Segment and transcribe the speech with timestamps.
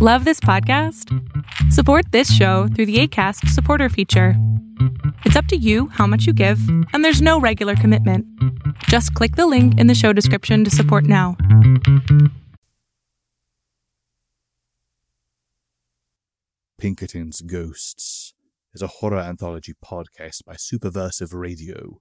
[0.00, 1.12] Love this podcast?
[1.72, 4.34] Support this show through the ACAST supporter feature.
[5.24, 6.60] It's up to you how much you give,
[6.92, 8.24] and there's no regular commitment.
[8.84, 11.36] Just click the link in the show description to support now.
[16.78, 18.34] Pinkerton's Ghosts
[18.72, 22.00] is a horror anthology podcast by Superversive Radio,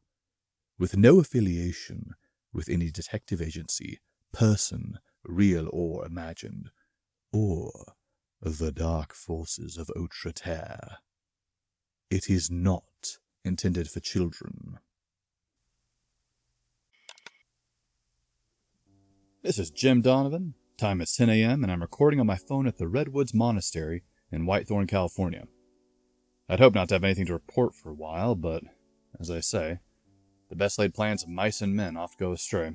[0.78, 2.12] with no affiliation
[2.54, 4.02] with any detective agency,
[4.32, 6.70] person, real or imagined,
[7.32, 7.94] or
[8.42, 10.98] the dark forces of Autre Terre.
[12.10, 14.80] It is not intended for children.
[19.44, 20.56] This is Jim Donovan.
[20.78, 24.46] Time is 10 a.m., and I'm recording on my phone at the Redwoods Monastery in
[24.46, 25.48] Whitethorn, California.
[26.50, 28.64] I'd hope not to have anything to report for a while, but,
[29.20, 29.80] as I say,
[30.50, 32.74] the best laid plans of mice and men oft go astray.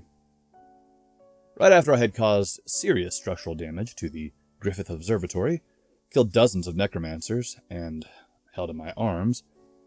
[1.58, 4.32] Right after I had caused serious structural damage to the
[4.62, 5.60] Griffith Observatory,
[6.12, 8.06] killed dozens of necromancers, and
[8.54, 9.42] held in my arms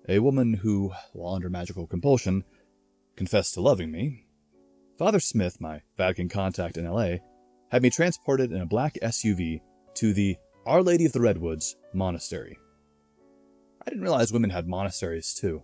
[0.09, 2.43] a woman who, while under magical compulsion,
[3.15, 4.25] confessed to loving me,
[4.97, 7.15] Father Smith, my Vatican contact in LA,
[7.71, 9.61] had me transported in a black SUV
[9.95, 12.59] to the Our Lady of the Redwoods monastery.
[13.81, 15.63] I didn't realize women had monasteries too.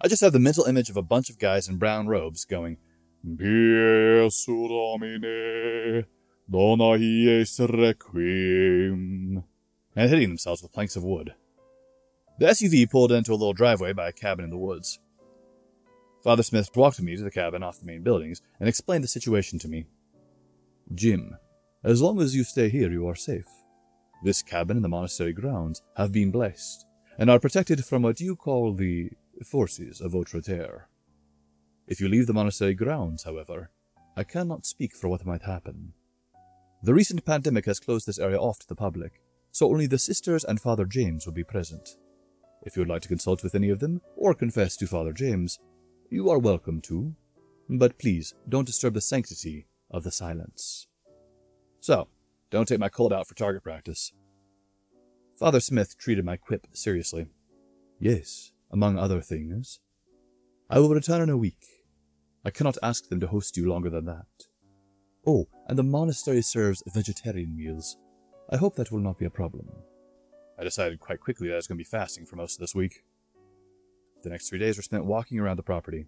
[0.00, 2.76] I just have the mental image of a bunch of guys in brown robes going,
[3.24, 6.06] Pie Jesu Domine,
[6.50, 9.44] dona eis requiem,
[9.94, 11.34] and hitting themselves with planks of wood.
[12.38, 14.98] The SUV pulled into a little driveway by a cabin in the woods.
[16.22, 19.58] Father Smith walked me to the cabin off the main buildings and explained the situation
[19.60, 19.86] to me.
[20.94, 21.36] Jim,
[21.82, 23.46] as long as you stay here, you are safe.
[24.22, 26.84] This cabin and the monastery grounds have been blessed
[27.18, 29.10] and are protected from what you call the
[29.44, 30.88] forces of Autre Terre.
[31.86, 33.70] If you leave the monastery grounds, however,
[34.16, 35.92] I cannot speak for what might happen.
[36.82, 40.44] The recent pandemic has closed this area off to the public, so only the sisters
[40.44, 41.96] and Father James will be present.
[42.62, 45.58] If you would like to consult with any of them, or confess to Father James,
[46.10, 47.14] you are welcome to,
[47.68, 50.86] but please don't disturb the sanctity of the silence.
[51.80, 52.08] So,
[52.50, 54.12] don't take my Colt out for target practice.
[55.38, 57.26] Father Smith treated my quip seriously.
[57.98, 59.80] Yes, among other things.
[60.68, 61.64] I will return in a week.
[62.44, 64.26] I cannot ask them to host you longer than that.
[65.26, 67.98] Oh, and the monastery serves vegetarian meals.
[68.50, 69.68] I hope that will not be a problem.
[70.58, 72.74] I decided quite quickly that I was going to be fasting for most of this
[72.74, 73.02] week.
[74.22, 76.06] The next three days were spent walking around the property.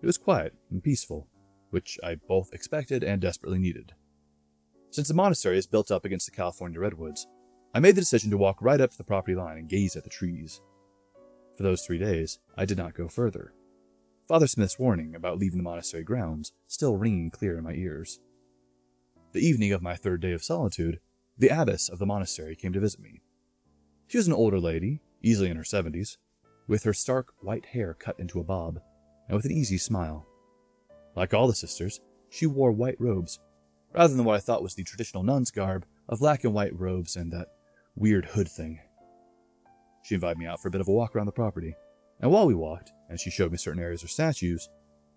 [0.00, 1.26] It was quiet and peaceful,
[1.70, 3.92] which I both expected and desperately needed.
[4.90, 7.26] Since the monastery is built up against the California redwoods,
[7.74, 10.04] I made the decision to walk right up to the property line and gaze at
[10.04, 10.60] the trees.
[11.56, 13.52] For those three days, I did not go further.
[14.28, 18.20] Father Smith's warning about leaving the monastery grounds still ringing clear in my ears.
[19.34, 21.00] The evening of my third day of solitude,
[21.36, 23.20] the abbess of the monastery came to visit me.
[24.06, 26.18] She was an older lady, easily in her seventies,
[26.68, 28.78] with her stark white hair cut into a bob,
[29.26, 30.24] and with an easy smile.
[31.16, 32.00] Like all the sisters,
[32.30, 33.40] she wore white robes,
[33.92, 37.16] rather than what I thought was the traditional nun's garb of black and white robes
[37.16, 37.48] and that
[37.96, 38.78] weird hood thing.
[40.04, 41.74] She invited me out for a bit of a walk around the property,
[42.20, 44.68] and while we walked, and she showed me certain areas or statues,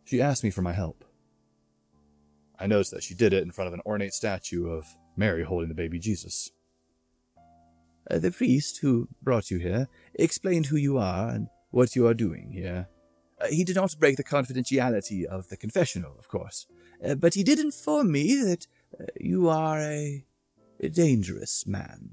[0.06, 1.04] she asked me for my help.
[2.60, 4.86] I noticed that she did it in front of an ornate statue of
[5.16, 6.52] Mary holding the baby Jesus.
[8.10, 12.14] Uh, the priest who brought you here explained who you are and what you are
[12.14, 12.88] doing here.
[13.40, 16.66] Uh, he did not break the confidentiality of the confessional, of course,
[17.06, 18.66] uh, but he did inform me that
[19.00, 20.26] uh, you are a,
[20.80, 22.12] a dangerous man.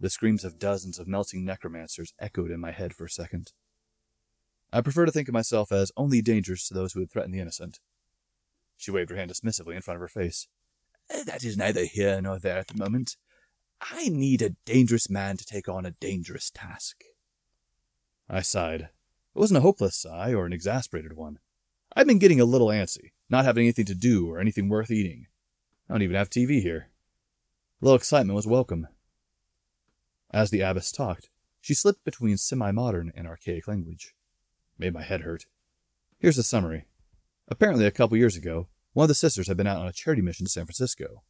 [0.00, 3.52] The screams of dozens of melting necromancers echoed in my head for a second.
[4.72, 7.40] I prefer to think of myself as only dangerous to those who would threaten the
[7.40, 7.80] innocent.
[8.78, 10.48] She waved her hand dismissively in front of her face.
[11.12, 13.16] Uh, that is neither here nor there at the moment.
[13.80, 17.02] I need a dangerous man to take on a dangerous task.
[18.30, 18.82] I sighed.
[18.82, 18.90] It
[19.34, 21.38] wasn't a hopeless sigh or an exasperated one.
[21.94, 25.26] I'd been getting a little antsy, not having anything to do or anything worth eating.
[25.88, 26.88] I don't even have TV here.
[27.80, 28.88] A little excitement was welcome.
[30.30, 31.30] As the abbess talked,
[31.60, 34.14] she slipped between semi modern and archaic language.
[34.78, 35.46] Made my head hurt.
[36.18, 36.84] Here's the summary.
[37.48, 38.68] Apparently, a couple years ago,
[38.98, 41.22] one of the sisters had been out on a charity mission to San Francisco,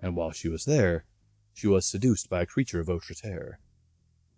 [0.00, 1.04] and while she was there,
[1.52, 3.60] she was seduced by a creature of Autre.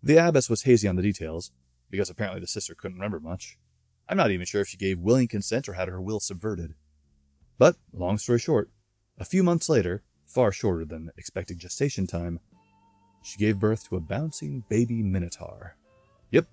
[0.02, 1.52] The abbess was hazy on the details,
[1.88, 3.56] because apparently the sister couldn't remember much.
[4.11, 6.75] I'm not even sure if she gave willing consent or had her will subverted.
[7.56, 8.69] But, long story short,
[9.19, 12.40] a few months later, far shorter than expected gestation time,
[13.23, 15.78] she gave birth to a bouncing baby minotaur.
[16.31, 16.46] Yep,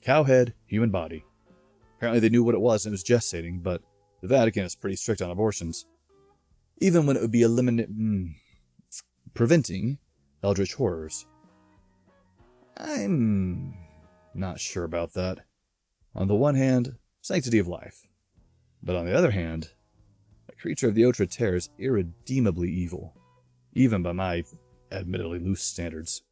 [0.00, 1.24] cow head, human body.
[1.96, 3.82] Apparently they knew what it was and it was gestating, but
[4.20, 5.86] the Vatican is pretty strict on abortions.
[6.78, 8.34] Even when it would be eliminated, mm,
[9.34, 9.98] preventing
[10.42, 11.26] eldritch horrors.
[12.76, 13.74] I'm
[14.34, 15.40] not sure about that.
[16.14, 18.06] On the one hand, sanctity of life.
[18.82, 19.70] But on the other hand,
[20.48, 23.14] a creature of the Outre Terre is irredeemably evil,
[23.74, 24.44] even by my
[24.92, 26.22] admittedly loose standards.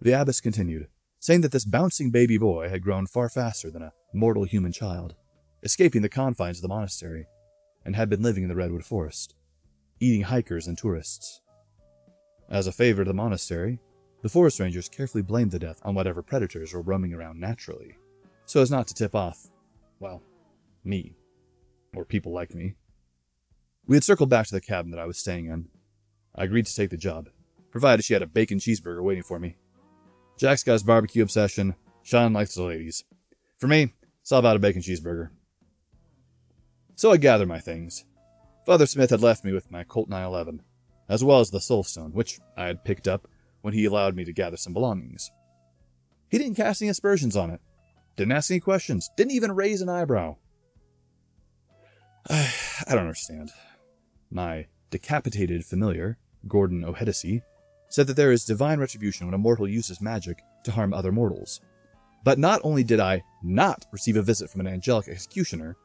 [0.00, 0.88] The abbess continued,
[1.18, 5.14] saying that this bouncing baby boy had grown far faster than a mortal human child,
[5.62, 7.26] escaping the confines of the monastery,
[7.84, 9.34] and had been living in the redwood forest,
[10.00, 11.40] eating hikers and tourists.
[12.48, 13.78] As a favor to the monastery,
[14.22, 17.96] the forest rangers carefully blamed the death on whatever predators were roaming around naturally,
[18.44, 19.48] so as not to tip off,
[19.98, 20.22] well,
[20.84, 21.14] me,
[21.94, 22.74] or people like me.
[23.86, 25.68] We had circled back to the cabin that I was staying in.
[26.34, 27.28] I agreed to take the job,
[27.70, 29.56] provided she had a bacon cheeseburger waiting for me.
[30.38, 33.04] Jack's got his barbecue obsession, Sean likes the ladies.
[33.58, 33.92] For me,
[34.22, 35.30] it's all about a bacon cheeseburger.
[37.00, 38.04] So I gathered my things.
[38.66, 40.60] Father Smith had left me with my Colt 911,
[41.08, 43.26] as well as the Soulstone, which I had picked up
[43.62, 45.30] when he allowed me to gather some belongings.
[46.28, 47.62] He didn't cast any aspersions on it,
[48.18, 50.36] didn't ask any questions, didn't even raise an eyebrow.
[52.28, 52.52] I
[52.86, 53.50] don't understand.
[54.30, 57.40] My decapitated familiar, Gordon O'Hedesy,
[57.88, 61.62] said that there is divine retribution when a mortal uses magic to harm other mortals.
[62.24, 65.78] But not only did I not receive a visit from an angelic executioner,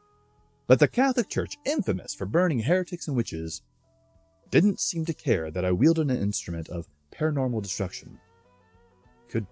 [0.67, 3.61] but the Catholic Church, infamous for burning heretics and witches,
[4.49, 8.19] didn't seem to care that I wielded an instrument of paranormal destruction.
[9.29, 9.47] Could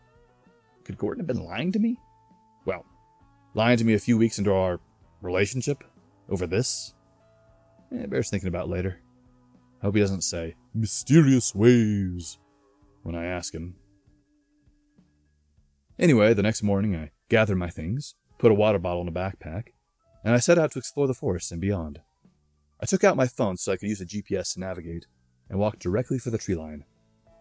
[0.83, 1.97] could Gordon have been lying to me?
[2.65, 2.85] Well,
[3.53, 4.79] lying to me a few weeks into our
[5.21, 5.83] relationship
[6.29, 6.93] over this?
[7.91, 8.99] Eh, bears thinking about later.
[9.81, 12.39] Hope he doesn't say mysterious waves
[13.03, 13.75] when I ask him.
[15.99, 19.72] Anyway, the next morning I gathered my things, put a water bottle in a backpack,
[20.23, 22.01] and I set out to explore the forest and beyond.
[22.81, 25.05] I took out my phone so I could use a GPS to navigate,
[25.49, 26.85] and walked directly for the tree line.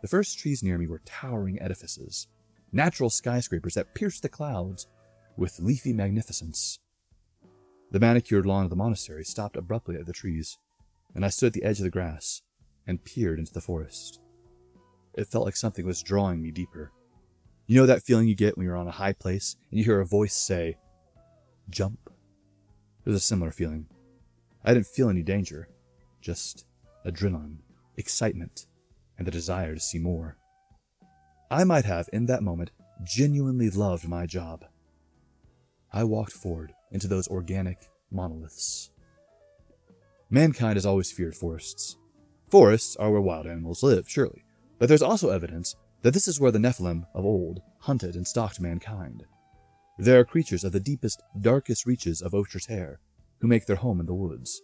[0.03, 2.29] The first trees near me were towering edifices,
[2.73, 4.87] natural skyscrapers that pierced the clouds
[5.37, 6.79] with leafy magnificence.
[7.91, 10.59] The manicured lawn of the monastery stopped abruptly at the trees,
[11.15, 12.43] and I stood at the edge of the grass
[12.87, 14.21] and peered into the forest.
[15.15, 16.91] It felt like something was drawing me deeper.
[17.67, 20.01] You know that feeling you get when you're on a high place and you hear
[20.01, 20.77] a voice say,
[21.71, 22.12] Jump?
[23.05, 23.87] It was a similar feeling.
[24.65, 25.69] I didn't feel any danger,
[26.21, 26.67] just
[27.05, 27.59] adrenaline,
[27.97, 28.67] excitement,
[29.19, 30.37] and the desire to see more.
[31.51, 32.71] I might have, in that moment,
[33.03, 34.65] genuinely loved my job.
[35.93, 38.91] I walked forward into those organic monoliths.
[40.31, 41.97] Mankind has always feared forests.
[42.49, 44.45] Forests are where wild animals live, surely,
[44.79, 48.61] but there's also evidence that this is where the Nephilim of old hunted and stalked
[48.61, 49.25] mankind.
[50.03, 52.99] There are creatures of the deepest, darkest reaches of Outre Terre
[53.41, 54.61] who make their home in the woods,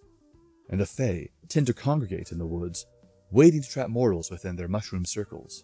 [0.69, 2.87] and the Fae tend to congregate in the woods
[3.31, 5.62] waiting to trap mortals within their mushroom circles.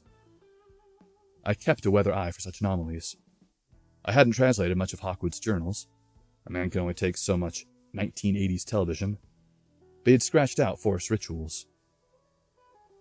[1.45, 3.17] I kept a weather eye for such anomalies.
[4.05, 5.89] I hadn't translated much of Hawkwood's journals.
[6.47, 7.67] A man can only take so much
[7.97, 9.19] 1980s television.
[10.05, 11.67] But he'd scratched out forest rituals.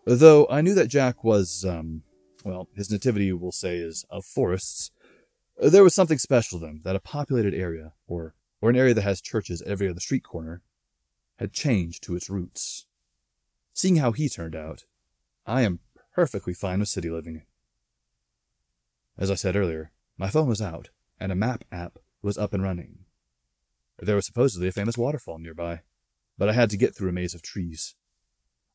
[0.07, 2.01] Though I knew that Jack was, um,
[2.43, 4.89] well, his nativity, we'll say, is of forests,
[5.61, 8.93] Uh, there was something special to them that a populated area, or, or an area
[8.93, 10.61] that has churches at every other street corner,
[11.37, 12.85] had changed to its roots.
[13.73, 14.85] Seeing how he turned out,
[15.45, 15.79] I am
[16.13, 17.43] perfectly fine with city living.
[19.17, 22.63] As I said earlier, my phone was out, and a map app was up and
[22.63, 22.99] running.
[23.99, 25.81] There was supposedly a famous waterfall nearby,
[26.37, 27.95] but I had to get through a maze of trees.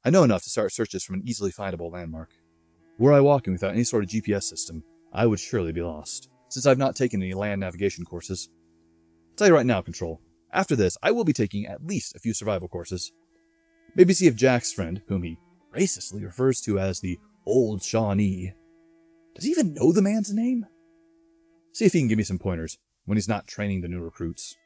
[0.05, 2.31] I know enough to start searches from an easily findable landmark.
[2.99, 6.67] Were I walking without any sort of GPS system, I would surely be lost, since
[6.67, 8.49] I've not taken any land navigation courses.
[9.31, 10.21] I'll tell you right now, Control,
[10.53, 13.13] after this, I will be taking at least a few survival courses.
[13.95, 15.39] Maybe see if Jack's friend, whom he
[15.75, 18.55] racistly refers to as the Old Shawnee,
[19.35, 20.67] does he even know the man's name?
[21.73, 24.57] See if he can give me some pointers when he's not training the new recruits.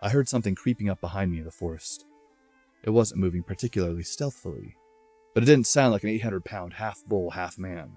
[0.00, 2.04] I heard something creeping up behind me in the forest.
[2.82, 4.76] It wasn't moving particularly stealthily,
[5.34, 7.96] but it didn't sound like an 800 pound half bull, half man.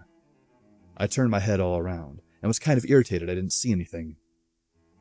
[0.96, 4.16] I turned my head all around and was kind of irritated I didn't see anything.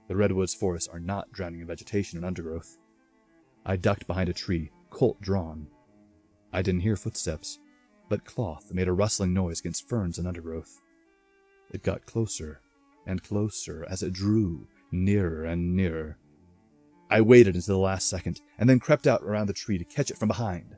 [0.08, 2.78] The redwoods forests are not drowning in vegetation and undergrowth.
[3.64, 5.66] I ducked behind a tree Colt drawn.
[6.52, 7.58] I didn't hear footsteps,
[8.08, 10.80] but cloth made a rustling noise against ferns and undergrowth.
[11.70, 12.60] It got closer
[13.06, 16.18] and closer as it drew nearer and nearer.
[17.10, 20.10] I waited until the last second and then crept out around the tree to catch
[20.10, 20.76] it from behind.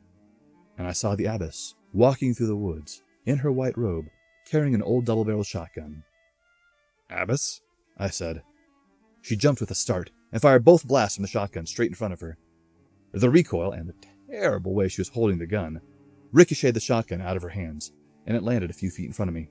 [0.76, 4.06] And I saw the abbess walking through the woods in her white robe,
[4.50, 6.02] carrying an old double barreled shotgun.
[7.10, 7.60] Abbess?
[7.96, 8.42] I said.
[9.22, 12.12] She jumped with a start and fired both blasts from the shotgun straight in front
[12.12, 12.38] of her.
[13.12, 13.94] The recoil and the
[14.30, 15.80] terrible way she was holding the gun
[16.32, 17.92] ricocheted the shotgun out of her hands
[18.26, 19.48] and it landed a few feet in front of me.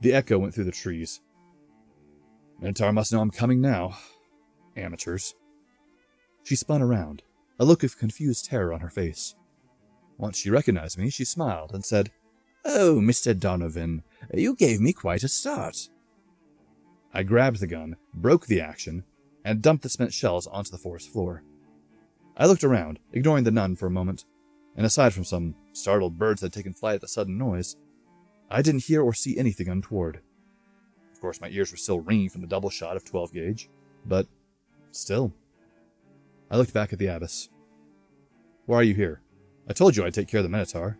[0.00, 1.20] The echo went through the trees.
[2.60, 3.98] Minotaur must know I'm coming now.
[4.76, 5.34] Amateurs.
[6.44, 7.22] She spun around,
[7.58, 9.34] a look of confused terror on her face.
[10.18, 12.10] Once she recognized me, she smiled and said,
[12.64, 13.38] Oh, Mr.
[13.38, 15.88] Donovan, you gave me quite a start.
[17.14, 19.04] I grabbed the gun, broke the action,
[19.44, 21.42] and dumped the spent shells onto the forest floor.
[22.36, 24.24] I looked around, ignoring the nun for a moment,
[24.76, 27.76] and aside from some startled birds that had taken flight at the sudden noise,
[28.50, 30.20] I didn't hear or see anything untoward.
[31.12, 33.68] Of course, my ears were still ringing from the double shot of 12 gauge,
[34.06, 34.26] but
[34.90, 35.32] still.
[36.50, 37.48] I looked back at the abbess.
[38.66, 39.20] Why are you here?
[39.68, 40.98] I told you I'd take care of the Minotaur.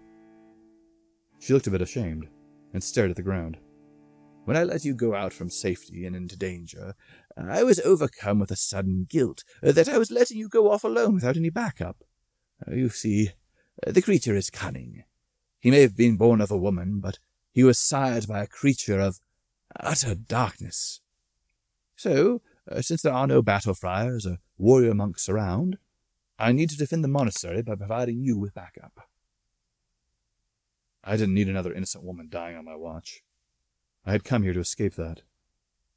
[1.40, 2.28] She looked a bit ashamed
[2.72, 3.58] and stared at the ground.
[4.44, 6.94] When I let you go out from safety and into danger,
[7.36, 11.14] I was overcome with a sudden guilt that I was letting you go off alone
[11.14, 12.02] without any backup.
[12.70, 13.30] You see,
[13.86, 15.04] the creature is cunning.
[15.60, 17.20] He may have been born of a woman, but
[17.52, 19.20] he was sired by a creature of
[19.78, 21.00] utter darkness.
[21.94, 25.78] So, uh, since there are no battle friars or warrior monks around,
[26.38, 29.08] I need to defend the monastery by providing you with backup.
[31.04, 33.22] I didn't need another innocent woman dying on my watch.
[34.04, 35.22] I had come here to escape that,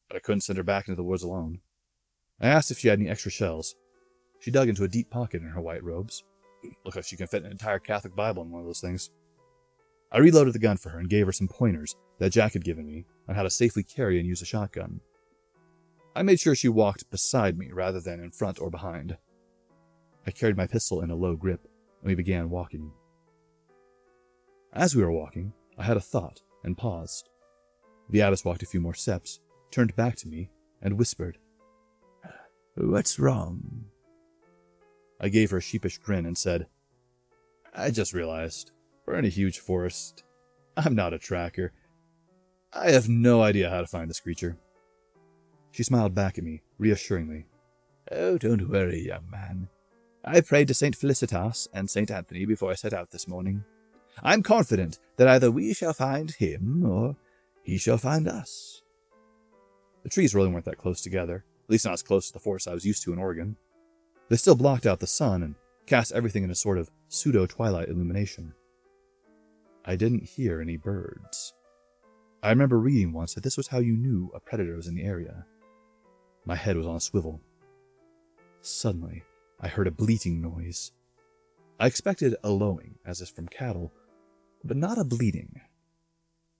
[0.08, 1.62] but I couldn't send her back into the woods alone.
[2.40, 3.76] I asked if she had any extra shells.
[4.40, 6.24] She dug into a deep pocket in her white robes.
[6.86, 9.10] Looked like she could fit an entire Catholic Bible in one of those things.
[10.12, 12.86] I reloaded the gun for her and gave her some pointers that Jack had given
[12.86, 15.02] me on how to safely carry and use a shotgun.
[16.16, 19.18] I made sure she walked beside me rather than in front or behind.
[20.28, 21.68] I carried my pistol in a low grip,
[22.02, 22.92] and we began walking.
[24.74, 27.30] As we were walking, I had a thought and paused.
[28.10, 29.40] The abbess walked a few more steps,
[29.72, 30.50] turned back to me,
[30.82, 31.38] and whispered,
[32.76, 33.86] What's wrong?
[35.20, 36.68] I gave her a sheepish grin and said,
[37.74, 38.72] I just realized
[39.06, 40.24] we're in a huge forest.
[40.78, 41.72] I'm not a tracker.
[42.74, 44.58] I have no idea how to find this creature.
[45.72, 47.48] She smiled back at me, reassuringly.
[48.12, 49.70] Oh, don't worry, young man.
[50.24, 50.96] I prayed to St.
[50.96, 52.12] Felicitas and St.
[52.12, 53.64] Anthony before I set out this morning.
[54.24, 57.16] I'm confident that either we shall find him or
[57.66, 58.84] he shall find us.
[60.04, 62.68] The trees really weren't that close together, at least not as close as the forest
[62.68, 63.58] I was used to in Oregon.
[64.30, 65.56] They still blocked out the sun and
[65.88, 68.54] cast everything in a sort of pseudo twilight illumination.
[69.84, 71.54] I didn't hear any birds.
[72.44, 75.04] I remember reading once that this was how you knew a predator was in the
[75.04, 75.46] area.
[76.46, 77.42] My head was on a swivel.
[78.62, 79.24] Suddenly,
[79.60, 80.92] I heard a bleating noise.
[81.80, 83.92] I expected a lowing, as if from cattle,
[84.64, 85.62] but not a bleating.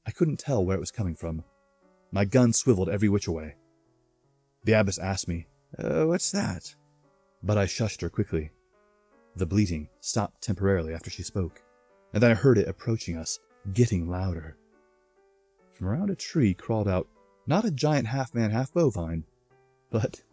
[0.08, 1.44] I couldn't tell where it was coming from.
[2.12, 3.56] My gun swiveled every which way.
[4.64, 5.48] The abbess asked me,
[5.78, 6.76] uh, What's that?
[7.44, 8.52] But I shushed her quickly.
[9.36, 11.62] The bleating stopped temporarily after she spoke,
[12.14, 13.40] and then I heard it approaching us,
[13.74, 14.58] getting louder.
[15.74, 17.08] From around a tree crawled out
[17.48, 19.26] not a giant half man, half bovine,
[19.92, 20.24] but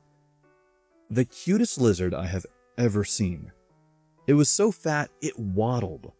[1.10, 2.46] the cutest lizard I have
[2.78, 3.52] ever seen.
[4.26, 6.12] It was so fat it waddled.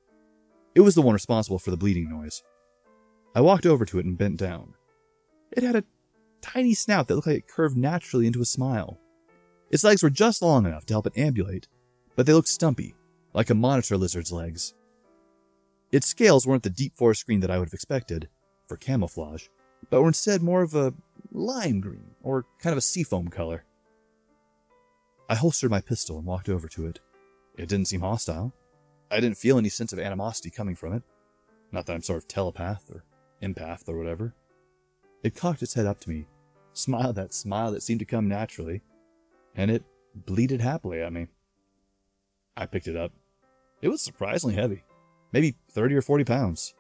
[0.74, 2.42] It was the one responsible for the bleeding noise.
[3.34, 4.74] I walked over to it and bent down.
[5.52, 5.84] It had a
[6.40, 8.98] tiny snout that looked like it curved naturally into a smile.
[9.70, 11.68] Its legs were just long enough to help it ambulate,
[12.14, 12.94] but they looked stumpy,
[13.32, 14.74] like a monitor lizard's legs.
[15.90, 18.28] Its scales weren't the deep forest green that I would have expected,
[18.66, 19.48] for camouflage,
[19.90, 20.92] but were instead more of a
[21.30, 23.64] lime green, or kind of a seafoam color.
[25.28, 27.00] I holstered my pistol and walked over to it.
[27.56, 28.52] It didn't seem hostile.
[29.10, 31.02] I didn't feel any sense of animosity coming from it.
[31.70, 33.04] Not that I'm sort of telepath or
[33.42, 34.34] empath or whatever.
[35.22, 36.26] It cocked its head up to me,
[36.72, 38.82] smiled that smile that seemed to come naturally,
[39.54, 39.84] and it
[40.14, 41.26] bleated happily at me.
[42.56, 43.12] I picked it up.
[43.80, 44.84] It was surprisingly heavy,
[45.32, 46.74] maybe 30 or 40 pounds.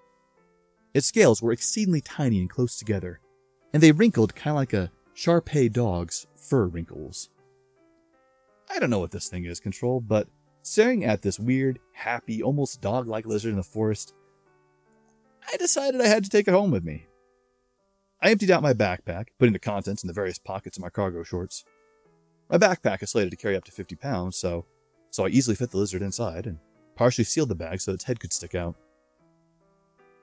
[0.94, 3.20] Its scales were exceedingly tiny and close together,
[3.72, 7.30] and they wrinkled kind of like a Shar Pei dog's fur wrinkles.
[8.70, 10.28] I don't know what this thing is, Control, but
[10.62, 14.14] staring at this weird, happy, almost dog like lizard in the forest
[15.52, 17.06] I decided I had to take it home with me.
[18.22, 21.22] I emptied out my backpack, putting the contents in the various pockets of my cargo
[21.24, 21.64] shorts.
[22.48, 24.64] My backpack is slated to carry up to 50 pounds, so,
[25.10, 26.58] so I easily fit the lizard inside and
[26.94, 28.76] partially sealed the bag so its head could stick out.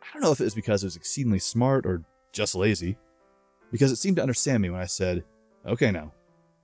[0.02, 2.98] I don't know if it was because it was exceedingly smart or just lazy,
[3.72, 5.26] because it seemed to understand me when I said,
[5.66, 6.14] Okay now,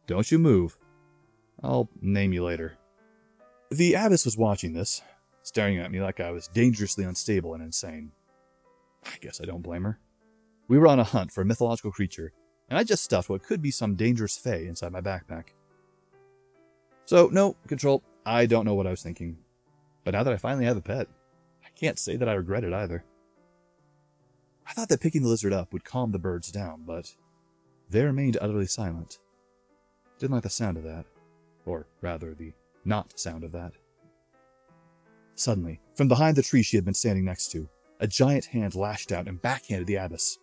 [0.07, 0.77] don't you move.
[1.61, 2.77] I'll name you later.
[3.69, 5.01] The abbess was watching this,
[5.43, 8.11] staring at me like I was dangerously unstable and insane.
[9.05, 9.99] I guess I don't blame her.
[10.67, 12.33] We were on a hunt for a mythological creature,
[12.69, 15.49] and I just stuffed what could be some dangerous fae inside my backpack.
[17.05, 19.37] So, no, Control, I don't know what I was thinking.
[20.03, 21.07] But now that I finally have a pet,
[21.63, 23.03] I can't say that I regret it either.
[24.67, 27.13] I thought that picking the lizard up would calm the birds down, but
[27.89, 29.19] they remained utterly silent.
[30.17, 31.05] Didn't like the sound of that.
[31.65, 33.73] Or rather, the not sound of that.
[35.35, 39.11] Suddenly, from behind the tree she had been standing next to, a giant hand lashed
[39.11, 40.37] out and backhanded the abbess.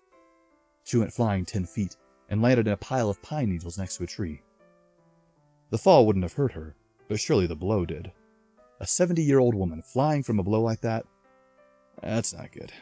[0.84, 1.96] She went flying ten feet
[2.28, 4.42] and landed in a pile of pine needles next to a tree.
[5.70, 6.76] The fall wouldn't have hurt her,
[7.08, 8.12] but surely the blow did.
[8.80, 11.06] A 70 year old woman flying from a blow like that?
[12.02, 12.72] That's not good.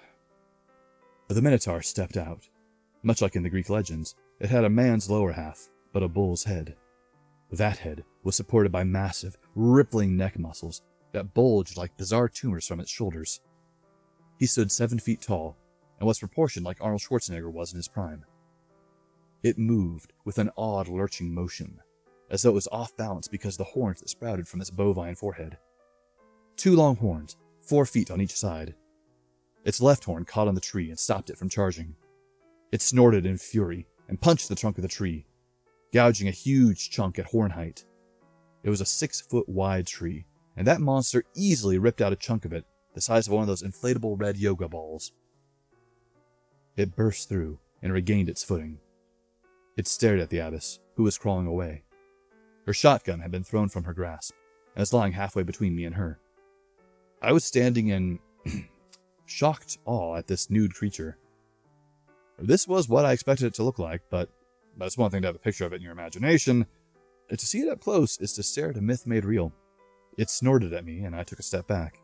[1.29, 2.49] The Minotaur stepped out.
[3.03, 6.45] Much like in the Greek legends, it had a man's lower half, but a bull's
[6.45, 6.77] head.
[7.53, 12.81] That head was supported by massive, rippling neck muscles that bulged like bizarre tumors from
[12.81, 13.41] its shoulders.
[14.41, 15.59] He stood seven feet tall
[15.99, 18.25] and was proportioned like Arnold Schwarzenegger was in his prime.
[19.43, 21.79] It moved with an odd lurching motion,
[22.31, 25.15] as though it was off balance because of the horns that sprouted from its bovine
[25.15, 25.59] forehead.
[26.57, 28.75] Two long horns, four feet on each side.
[29.67, 31.95] Its left horn caught on the tree and stopped it from charging.
[32.73, 35.27] It snorted in fury and punched the trunk of the tree,
[35.93, 37.85] gouging a huge chunk at horn height.
[38.63, 40.25] It was a six foot wide tree,
[40.57, 43.49] and that monster easily ripped out a chunk of it the size of one of
[43.49, 45.13] those inflatable red yoga balls.
[46.77, 48.79] It burst through and regained its footing.
[49.77, 51.85] It stared at the abbess, who was crawling away.
[52.67, 54.35] Her shotgun had been thrown from her grasp
[54.75, 56.21] and was lying halfway between me and her.
[57.23, 58.19] I was standing in
[59.27, 61.19] shocked awe at this nude creature.
[62.39, 64.31] This was what I expected it to look like, but
[64.77, 66.67] that's one thing to have a picture of it in your imagination.
[67.29, 69.53] To see it up close is to stare at a myth made real.
[70.17, 72.00] It snorted at me, and I took a step back.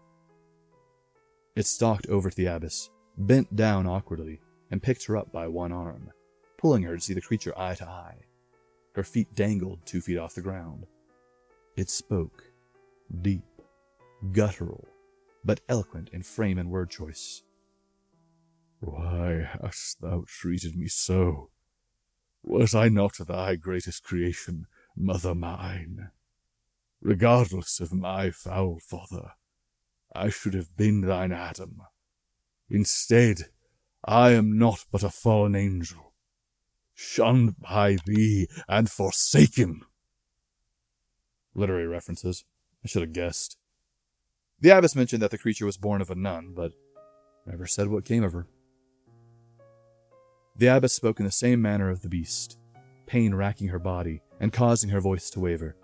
[1.56, 5.72] It stalked over to the abbess, bent down awkwardly, and picked her up by one
[5.72, 6.10] arm,
[6.58, 8.18] pulling her to see the creature eye to eye.
[8.94, 10.86] Her feet dangled two feet off the ground.
[11.74, 12.44] It spoke,
[13.22, 13.44] deep,
[14.32, 14.86] guttural,
[15.44, 17.42] but eloquent in frame and word choice.
[18.80, 21.50] Why hast thou treated me so?
[22.42, 26.10] Was I not thy greatest creation, mother mine?
[27.00, 29.32] Regardless of my foul father,
[30.16, 31.82] I should have been thine Adam.
[32.68, 33.46] Instead,
[34.04, 36.12] I am not but a fallen angel,
[36.94, 39.82] shunned by thee and forsaken.
[41.54, 42.44] Literary references.
[42.84, 43.56] I should have guessed.
[44.60, 46.72] The abbess mentioned that the creature was born of a nun, but
[47.46, 48.46] never said what came of her.
[50.56, 52.58] The abbess spoke in the same manner of the beast,
[53.06, 55.76] pain racking her body and causing her voice to waver.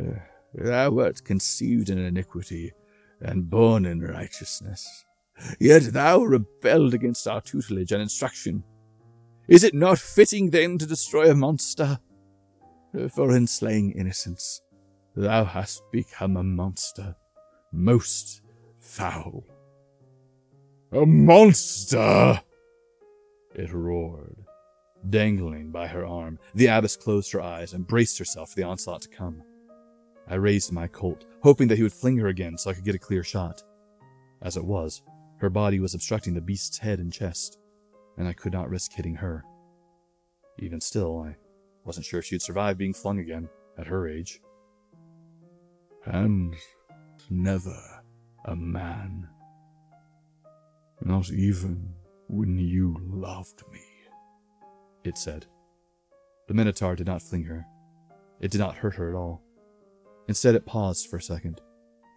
[0.00, 0.20] Uh,
[0.54, 2.72] thou wert conceived in iniquity
[3.22, 5.04] and born in righteousness.
[5.58, 8.64] Yet thou rebelled against our tutelage and instruction.
[9.48, 11.98] Is it not fitting then to destroy a monster?
[13.14, 14.60] For in slaying innocence,
[15.16, 17.16] thou hast become a monster,
[17.72, 18.42] most
[18.78, 19.44] foul.
[20.92, 22.42] A monster!
[23.54, 24.44] It roared.
[25.08, 29.02] Dangling by her arm, the abbess closed her eyes and braced herself for the onslaught
[29.02, 29.42] to come.
[30.32, 32.94] I raised my Colt, hoping that he would fling her again so I could get
[32.94, 33.62] a clear shot.
[34.40, 35.02] As it was,
[35.36, 37.58] her body was obstructing the beast's head and chest,
[38.16, 39.44] and I could not risk hitting her.
[40.58, 41.36] Even still, I
[41.84, 44.40] wasn't sure if she'd survive being flung again at her age.
[46.06, 46.54] And
[47.28, 47.76] never
[48.46, 49.28] a man.
[51.02, 51.92] Not even
[52.28, 53.82] when you loved me,
[55.04, 55.44] it said.
[56.48, 57.66] The Minotaur did not fling her.
[58.40, 59.42] It did not hurt her at all.
[60.28, 61.60] Instead, it paused for a second,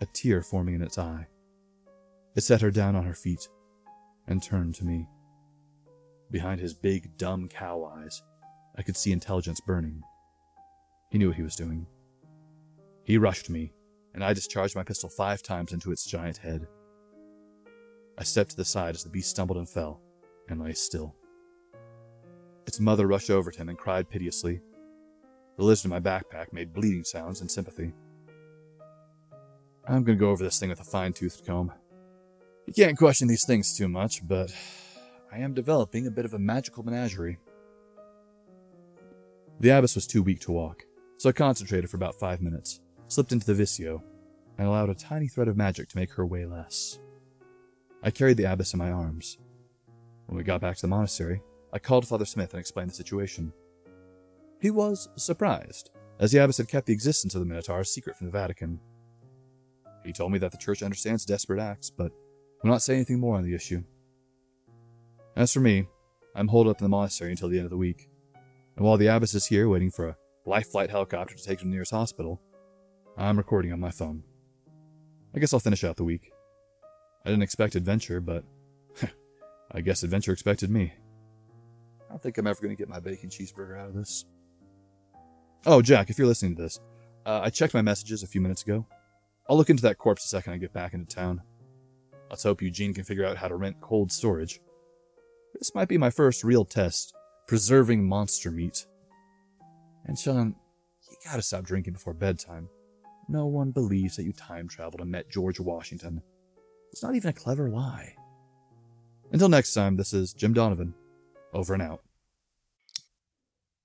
[0.01, 1.27] a tear forming in its eye.
[2.35, 3.47] It set her down on her feet
[4.27, 5.07] and turned to me.
[6.31, 8.21] Behind his big, dumb cow eyes,
[8.77, 10.01] I could see intelligence burning.
[11.09, 11.87] He knew what he was doing.
[13.03, 13.73] He rushed me,
[14.13, 16.67] and I discharged my pistol five times into its giant head.
[18.17, 20.01] I stepped to the side as the beast stumbled and fell,
[20.49, 21.15] and lay still.
[22.65, 24.61] Its mother rushed over to him and cried piteously.
[25.57, 27.93] The lizard in my backpack made bleeding sounds in sympathy.
[29.87, 31.71] I'm gonna go over this thing with a fine toothed comb.
[32.65, 34.53] You can't question these things too much, but
[35.31, 37.37] I am developing a bit of a magical menagerie.
[39.59, 40.83] The abbess was too weak to walk,
[41.17, 44.03] so I concentrated for about five minutes, slipped into the Visio,
[44.57, 46.99] and allowed a tiny thread of magic to make her weigh less.
[48.03, 49.37] I carried the abbess in my arms.
[50.25, 51.41] When we got back to the monastery,
[51.71, 53.53] I called Father Smith and explained the situation.
[54.65, 58.15] He was surprised, as the abbess had kept the existence of the Minotaur a secret
[58.15, 58.79] from the Vatican.
[60.03, 62.11] He told me that the church understands desperate acts, but
[62.63, 63.83] will not say anything more on the issue.
[65.35, 65.87] As for me,
[66.33, 68.09] I'm holed up in the monastery until the end of the week,
[68.75, 71.65] and while the abbess is here waiting for a life flight helicopter to take to
[71.65, 72.41] the nearest hospital,
[73.19, 74.23] I'm recording on my phone.
[75.35, 76.31] I guess I'll finish out the week.
[77.23, 78.43] I didn't expect adventure, but
[79.71, 80.91] I guess adventure expected me.
[82.07, 84.25] I don't think I'm ever going to get my bacon cheeseburger out of this.
[85.67, 86.79] Oh, Jack, if you're listening to this,
[87.25, 88.85] uh, I checked my messages a few minutes ago.
[89.49, 91.41] I'll look into that corpse the second I get back into town.
[92.29, 94.59] Let's hope Eugene can figure out how to rent cold storage.
[95.55, 97.15] This might be my first real test,
[97.47, 98.85] preserving monster meat.
[100.05, 100.55] And Sean,
[101.09, 102.69] you gotta stop drinking before bedtime.
[103.27, 106.21] No one believes that you time traveled and met George Washington.
[106.91, 108.13] It's not even a clever lie.
[109.31, 110.93] Until next time, this is Jim Donovan.
[111.53, 112.03] Over and out.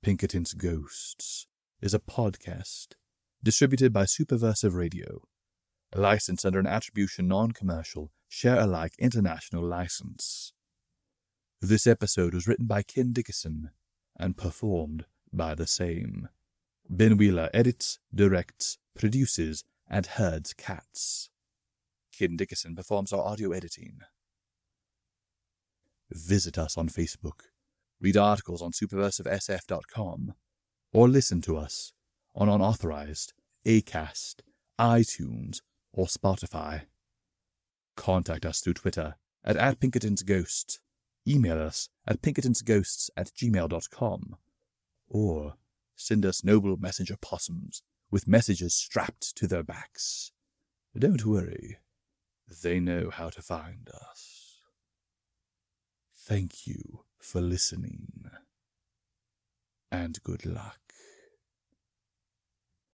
[0.03, 1.47] Pinkerton's Ghosts
[1.81, 2.89] is a podcast
[3.43, 5.23] distributed by Superversive Radio,
[5.95, 10.53] licensed under an attribution non commercial, share alike international license.
[11.61, 13.71] This episode was written by Ken Dickerson
[14.19, 16.29] and performed by the same.
[16.89, 21.31] Ben Wheeler edits, directs, produces, and herds cats.
[22.17, 24.01] Ken Dickerson performs our audio editing.
[26.11, 27.45] Visit us on Facebook,
[28.01, 30.35] read articles on superversivesf.com,
[30.93, 31.93] or listen to us
[32.35, 33.33] on unauthorized
[33.67, 34.37] Acast,
[34.79, 35.61] iTunes,
[35.93, 36.83] or Spotify.
[37.97, 39.81] Contact us through Twitter at, at
[41.29, 44.37] email us at pinkertonsghosts at gmail.com,
[45.09, 45.55] or
[45.97, 50.33] send us noble messenger possums with messages strapped to their backs.
[50.99, 51.79] Don't worry,
[52.63, 54.61] they know how to find us.
[56.17, 58.31] Thank you for listening,
[59.93, 60.90] and good luck.